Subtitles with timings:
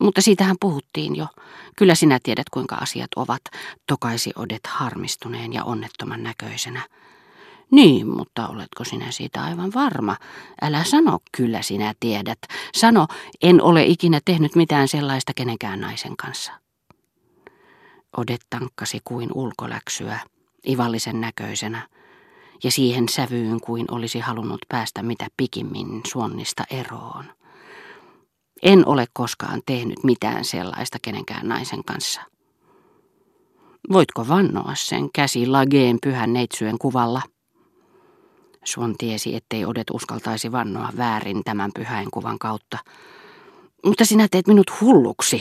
[0.00, 1.26] Mutta siitähän puhuttiin jo.
[1.76, 3.40] Kyllä sinä tiedät, kuinka asiat ovat,
[3.86, 6.82] tokaisi Odet harmistuneen ja onnettoman näköisenä.
[7.70, 10.16] Niin, mutta oletko sinä siitä aivan varma?
[10.62, 12.38] Älä sano, kyllä sinä tiedät.
[12.74, 13.06] Sano,
[13.42, 16.52] en ole ikinä tehnyt mitään sellaista kenenkään naisen kanssa.
[18.16, 20.20] Odet tankkasi kuin ulkoläksyä,
[20.68, 21.88] ivallisen näköisenä,
[22.64, 27.24] ja siihen sävyyn kuin olisi halunnut päästä mitä pikimmin suonnista eroon.
[28.64, 32.20] En ole koskaan tehnyt mitään sellaista kenenkään naisen kanssa.
[33.92, 37.22] Voitko vannoa sen käsi Lageen pyhän neitsyön kuvalla?
[38.64, 42.78] Suon tiesi, ettei Odet uskaltaisi vannoa väärin tämän pyhäin kuvan kautta.
[43.84, 45.40] Mutta sinä teet minut hulluksi,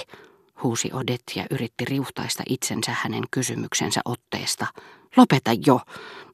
[0.64, 4.68] huusi Odet ja yritti riuhtaista itsensä hänen kysymyksensä otteesta.
[5.18, 5.80] Lopeta jo.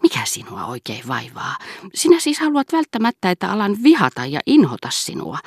[0.03, 1.55] Mikä sinua oikein vaivaa?
[1.93, 5.37] Sinä siis haluat välttämättä, että alan vihata ja inhota sinua.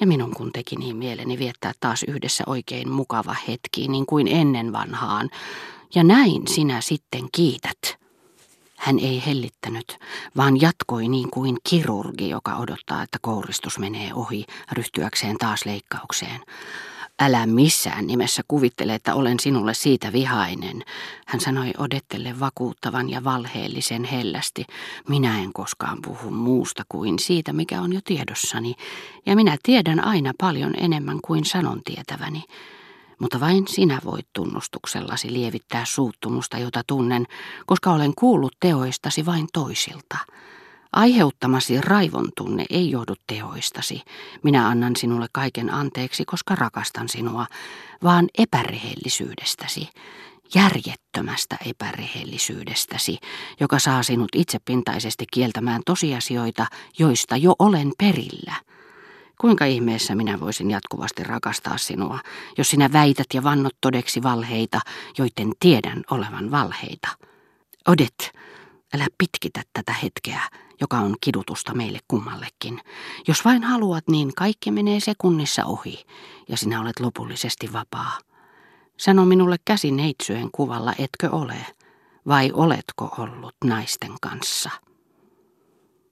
[0.00, 4.72] Ja minun kun teki niin mieleni viettää taas yhdessä oikein mukava hetki, niin kuin ennen
[4.72, 5.30] vanhaan.
[5.94, 7.78] Ja näin sinä sitten kiität.
[8.76, 9.98] Hän ei hellittänyt,
[10.36, 16.40] vaan jatkoi niin kuin kirurgi, joka odottaa, että kouristus menee ohi, ryhtyäkseen taas leikkaukseen.
[17.20, 20.82] Älä missään nimessä kuvittele, että olen sinulle siitä vihainen,
[21.26, 24.64] hän sanoi Odettelle vakuuttavan ja valheellisen hellästi.
[25.08, 28.74] Minä en koskaan puhu muusta kuin siitä, mikä on jo tiedossani,
[29.26, 32.44] ja minä tiedän aina paljon enemmän kuin sanon tietäväni.
[33.18, 37.26] Mutta vain sinä voit tunnustuksellasi lievittää suuttumusta, jota tunnen,
[37.66, 40.16] koska olen kuullut teoistasi vain toisilta.
[40.96, 44.02] Aiheuttamasi raivon tunne ei johdu teoistasi.
[44.42, 47.46] Minä annan sinulle kaiken anteeksi, koska rakastan sinua,
[48.02, 49.88] vaan epärehellisyydestäsi,
[50.54, 53.18] järjettömästä epärehellisyydestäsi,
[53.60, 56.66] joka saa sinut itsepintaisesti kieltämään tosiasioita,
[56.98, 58.54] joista jo olen perillä.
[59.40, 62.18] Kuinka ihmeessä minä voisin jatkuvasti rakastaa sinua,
[62.58, 64.80] jos sinä väität ja vannot todeksi valheita,
[65.18, 67.08] joiden tiedän olevan valheita?
[67.88, 68.32] Odet,
[68.94, 70.40] älä pitkitä tätä hetkeä
[70.80, 72.80] joka on kidutusta meille kummallekin.
[73.28, 76.04] Jos vain haluat, niin kaikki menee sekunnissa ohi
[76.48, 78.18] ja sinä olet lopullisesti vapaa.
[78.96, 81.66] Sano minulle käsi neitsyön kuvalla, etkö ole,
[82.28, 84.70] vai oletko ollut naisten kanssa?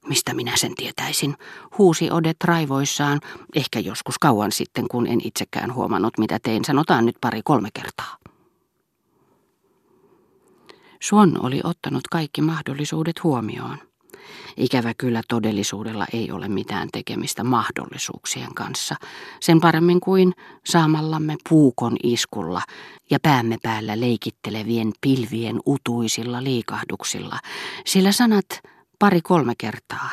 [0.08, 1.36] Mistä minä sen tietäisin,
[1.78, 3.20] huusi Odet raivoissaan,
[3.54, 8.16] ehkä joskus kauan sitten, kun en itsekään huomannut, mitä tein, sanotaan nyt pari-kolme kertaa.
[11.02, 13.78] Suon oli ottanut kaikki mahdollisuudet huomioon.
[14.56, 18.96] Ikävä kyllä todellisuudella ei ole mitään tekemistä mahdollisuuksien kanssa,
[19.40, 20.32] sen paremmin kuin
[20.64, 22.62] saamallamme puukon iskulla
[23.10, 27.38] ja päämme päällä leikittelevien pilvien utuisilla liikahduksilla,
[27.86, 28.46] sillä sanat
[28.98, 30.10] pari-kolme kertaa,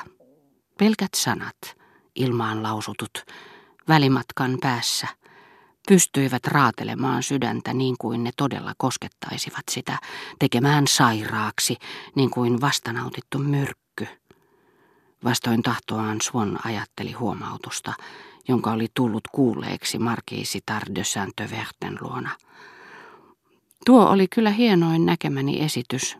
[0.77, 1.57] pelkät sanat,
[2.15, 3.25] ilmaan lausutut,
[3.87, 5.07] välimatkan päässä,
[5.87, 9.97] pystyivät raatelemaan sydäntä niin kuin ne todella koskettaisivat sitä,
[10.39, 11.77] tekemään sairaaksi
[12.15, 13.80] niin kuin vastanautittu myrkky
[15.23, 17.93] Vastoin tahtoaan Swan ajatteli huomautusta,
[18.47, 20.63] jonka oli tullut kuulleeksi Markiisi
[20.95, 22.29] de Saint-Verten luona.
[23.85, 26.17] Tuo oli kyllä hienoin näkemäni esitys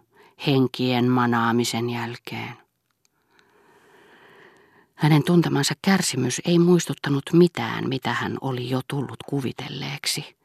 [0.48, 2.54] henkien manaamisen jälkeen.
[4.96, 10.36] Hänen tuntemansa kärsimys ei muistuttanut mitään, mitä hän oli jo tullut kuvitelleeksi.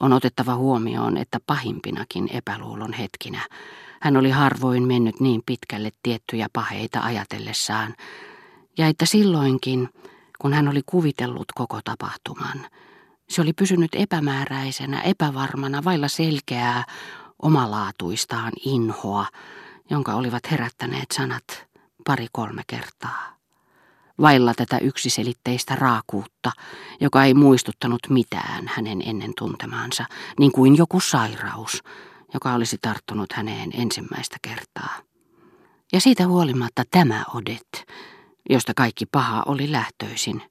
[0.00, 3.40] On otettava huomioon, että pahimpinakin epäluulon hetkinä
[4.04, 7.94] hän oli harvoin mennyt niin pitkälle tiettyjä paheita ajatellessaan,
[8.78, 9.88] ja että silloinkin,
[10.38, 12.66] kun hän oli kuvitellut koko tapahtuman,
[13.28, 16.84] se oli pysynyt epämääräisenä, epävarmana, vailla selkeää,
[17.42, 19.26] omalaatuistaan inhoa,
[19.90, 21.66] jonka olivat herättäneet sanat
[22.06, 23.36] pari-kolme kertaa.
[24.20, 26.50] Vailla tätä yksiselitteistä raakuutta,
[27.00, 30.04] joka ei muistuttanut mitään hänen ennen tuntemaansa,
[30.38, 31.82] niin kuin joku sairaus,
[32.34, 34.96] joka olisi tarttunut häneen ensimmäistä kertaa.
[35.92, 37.84] Ja siitä huolimatta tämä Odet,
[38.50, 40.42] josta kaikki paha oli lähtöisin,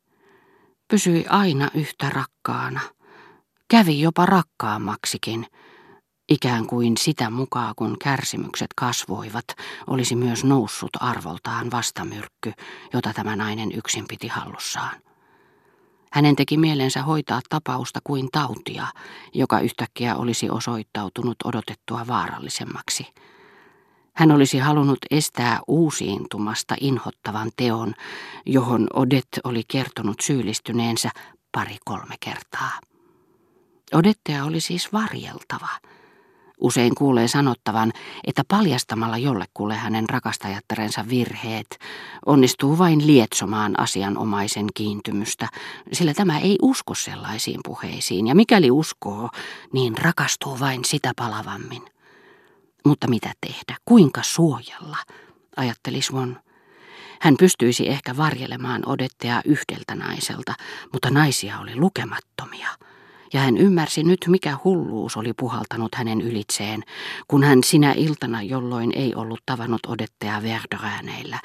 [0.88, 2.82] pysyi aina yhtä rakkaana,
[3.70, 5.48] kävi jopa rakkaammaksikin,
[6.30, 9.46] ikään kuin sitä mukaan kun kärsimykset kasvoivat,
[9.88, 12.54] olisi myös noussut arvoltaan vastamyrkky,
[12.94, 15.02] jota tämä nainen yksin piti hallussaan.
[16.14, 18.88] Hänen teki mielensä hoitaa tapausta kuin tautia,
[19.34, 23.08] joka yhtäkkiä olisi osoittautunut odotettua vaarallisemmaksi.
[24.14, 27.94] Hän olisi halunnut estää uusiintumasta inhottavan teon,
[28.46, 31.10] johon Odet oli kertonut syyllistyneensä
[31.52, 32.80] pari-kolme kertaa.
[33.94, 35.70] Odettea oli siis varjeltava.
[36.62, 37.92] Usein kuulee sanottavan,
[38.28, 41.80] että paljastamalla jollekulle hänen rakastajattarensa virheet
[42.26, 45.48] onnistuu vain lietsomaan asianomaisen kiintymystä,
[45.94, 49.30] sillä tämä ei usko sellaisiin puheisiin, ja mikäli uskoo,
[49.74, 51.86] niin rakastuu vain sitä palavammin.
[52.86, 54.98] Mutta mitä tehdä, kuinka suojella,
[55.56, 56.40] ajatteli Swan.
[57.22, 60.54] Hän pystyisi ehkä varjelemaan odettea yhdeltä naiselta,
[60.94, 62.68] mutta naisia oli lukemattomia–
[63.34, 66.84] ja hän ymmärsi nyt, mikä hulluus oli puhaltanut hänen ylitseen,
[67.28, 71.40] kun hän sinä iltana, jolloin ei ollut tavannut odettea Verdörääneillä,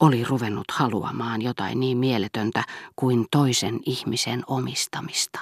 [0.00, 2.64] oli ruvennut haluamaan jotain niin mieletöntä
[2.96, 5.40] kuin toisen ihmisen omistamista.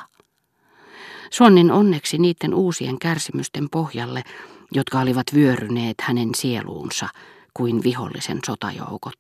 [1.31, 4.23] Suonnin onneksi niiden uusien kärsimysten pohjalle,
[4.73, 7.09] jotka olivat vyöryneet hänen sieluunsa
[7.55, 9.19] kuin vihollisen sotajoukot,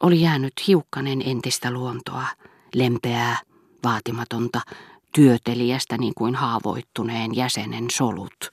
[0.00, 2.26] oli jäänyt hiukkanen entistä luontoa,
[2.74, 3.36] lempeää,
[3.84, 4.60] vaatimatonta,
[5.14, 8.50] työtelijästä niin kuin haavoittuneen jäsenen solut,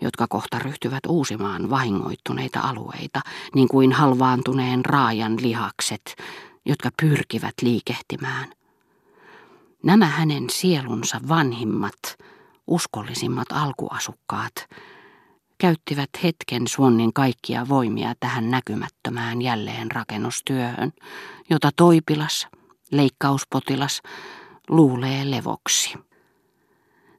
[0.00, 3.20] jotka kohta ryhtyvät uusimaan vahingoittuneita alueita,
[3.54, 6.16] niin kuin halvaantuneen raajan lihakset,
[6.64, 8.52] jotka pyrkivät liikehtimään.
[9.82, 12.16] Nämä hänen sielunsa vanhimmat,
[12.66, 14.54] uskollisimmat alkuasukkaat
[15.58, 20.92] käyttivät hetken Suonnin kaikkia voimia tähän näkymättömään jälleenrakennustyöhön,
[21.50, 22.46] jota toipilas,
[22.92, 24.02] leikkauspotilas,
[24.68, 25.94] luulee levoksi.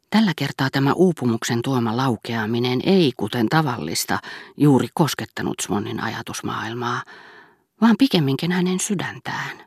[0.09, 4.19] Tällä kertaa tämä uupumuksen tuoma laukeaminen ei, kuten tavallista,
[4.57, 7.03] juuri koskettanut Swannin ajatusmaailmaa,
[7.81, 9.65] vaan pikemminkin hänen sydäntään.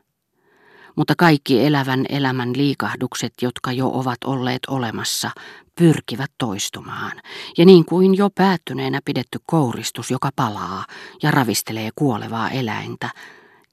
[0.95, 5.31] Mutta kaikki elävän elämän liikahdukset, jotka jo ovat olleet olemassa,
[5.75, 7.21] pyrkivät toistumaan,
[7.57, 10.85] ja niin kuin jo päättyneenä pidetty kouristus, joka palaa
[11.23, 13.09] ja ravistelee kuolevaa eläintä,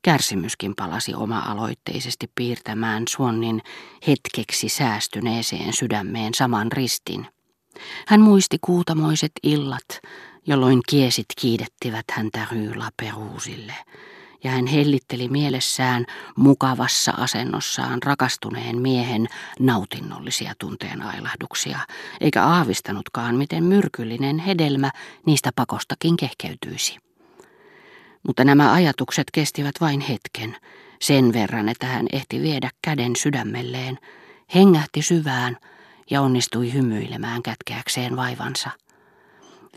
[0.07, 3.63] Kärsimyskin palasi oma-aloitteisesti piirtämään Suonnin
[4.07, 7.27] hetkeksi säästyneeseen sydämeen saman ristin.
[8.07, 10.01] Hän muisti kuutamoiset illat,
[10.47, 13.75] jolloin kiesit kiidettivät häntä Ryyla Peruusille,
[14.45, 16.05] ja hän hellitteli mielessään
[16.37, 19.27] mukavassa asennossaan rakastuneen miehen
[19.61, 21.79] nautinnollisia tunteen ailahduksia,
[22.21, 24.91] eikä aavistanutkaan, miten myrkyllinen hedelmä
[25.27, 27.06] niistä pakostakin kehkeytyisi.
[28.27, 30.57] Mutta nämä ajatukset kestivät vain hetken,
[31.01, 33.99] sen verran, että hän ehti viedä käden sydämelleen,
[34.55, 35.57] hengähti syvään
[36.11, 38.71] ja onnistui hymyilemään kätkeäkseen vaivansa.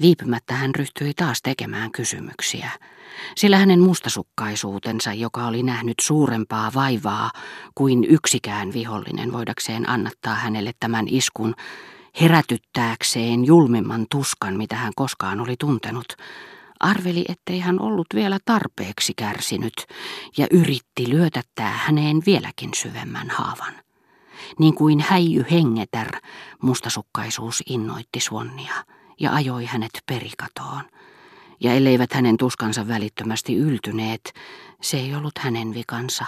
[0.01, 2.71] Viipymättä hän ryhtyi taas tekemään kysymyksiä,
[3.35, 7.31] sillä hänen mustasukkaisuutensa, joka oli nähnyt suurempaa vaivaa
[7.75, 11.55] kuin yksikään vihollinen voidakseen annattaa hänelle tämän iskun,
[12.21, 16.13] herätyttääkseen julmimman tuskan, mitä hän koskaan oli tuntenut,
[16.79, 19.85] arveli, ettei hän ollut vielä tarpeeksi kärsinyt
[20.37, 23.73] ja yritti lyötättää häneen vieläkin syvemmän haavan.
[24.59, 26.11] Niin kuin häijy hengetär,
[26.61, 28.73] mustasukkaisuus innoitti Suonnia
[29.19, 30.83] ja ajoi hänet perikatoon.
[31.59, 34.33] Ja elleivät hänen tuskansa välittömästi yltyneet,
[34.81, 36.25] se ei ollut hänen vikansa,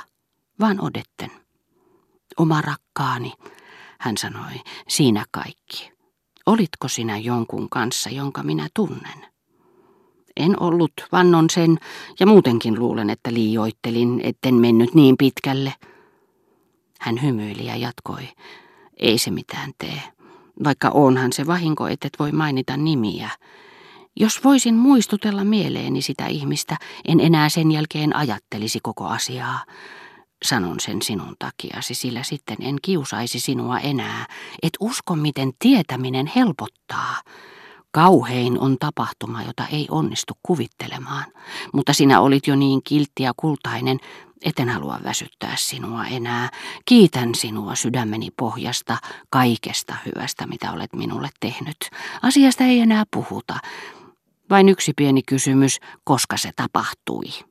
[0.60, 1.32] vaan odetten.
[2.38, 3.34] Oma rakkaani,
[4.00, 4.54] hän sanoi,
[4.88, 5.92] siinä kaikki.
[6.46, 9.31] Olitko sinä jonkun kanssa, jonka minä tunnen?
[10.38, 11.78] En ollut, vannon sen,
[12.20, 15.74] ja muutenkin luulen, että liioittelin, etten mennyt niin pitkälle.
[17.00, 18.30] Hän hymyili ja jatkoi.
[18.98, 20.02] Ei se mitään tee.
[20.64, 23.30] Vaikka onhan se vahinko, et et voi mainita nimiä.
[24.16, 26.78] Jos voisin muistutella mieleeni sitä ihmistä,
[27.08, 29.66] en enää sen jälkeen ajattelisi koko asiaa.
[30.46, 34.26] Sanon sen sinun takiasi, sillä sitten en kiusaisi sinua enää.
[34.64, 37.22] Et usko, miten tietäminen helpottaa.
[37.92, 41.26] Kauhein on tapahtuma, jota ei onnistu kuvittelemaan,
[41.74, 43.98] mutta sinä olit jo niin kiltti ja kultainen,
[44.42, 46.50] etten halua väsyttää sinua enää.
[46.86, 48.98] Kiitän sinua sydämeni pohjasta
[49.30, 51.78] kaikesta hyvästä, mitä olet minulle tehnyt.
[52.22, 53.60] Asiasta ei enää puhuta.
[54.50, 57.51] Vain yksi pieni kysymys, koska se tapahtui.